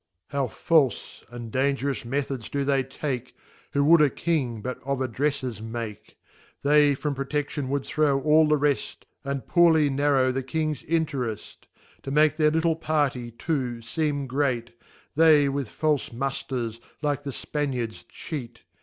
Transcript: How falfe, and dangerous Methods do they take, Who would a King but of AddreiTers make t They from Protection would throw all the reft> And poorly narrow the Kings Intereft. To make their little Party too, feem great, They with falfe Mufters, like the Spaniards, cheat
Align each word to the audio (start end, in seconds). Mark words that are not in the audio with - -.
How 0.29 0.47
falfe, 0.47 1.23
and 1.29 1.51
dangerous 1.51 2.05
Methods 2.05 2.49
do 2.49 2.65
they 2.65 2.81
take, 2.81 3.35
Who 3.73 3.83
would 3.83 4.01
a 4.01 4.09
King 4.09 4.59
but 4.63 4.79
of 4.83 4.97
AddreiTers 4.97 5.61
make 5.61 6.05
t 6.07 6.13
They 6.63 6.95
from 6.95 7.13
Protection 7.13 7.69
would 7.69 7.85
throw 7.85 8.19
all 8.21 8.47
the 8.47 8.57
reft> 8.57 9.05
And 9.23 9.45
poorly 9.45 9.91
narrow 9.91 10.31
the 10.31 10.41
Kings 10.41 10.81
Intereft. 10.81 11.67
To 12.01 12.09
make 12.09 12.35
their 12.35 12.49
little 12.49 12.75
Party 12.77 13.29
too, 13.29 13.75
feem 13.83 14.25
great, 14.25 14.71
They 15.13 15.47
with 15.47 15.69
falfe 15.69 16.09
Mufters, 16.11 16.79
like 17.03 17.21
the 17.21 17.31
Spaniards, 17.31 18.03
cheat 18.09 18.61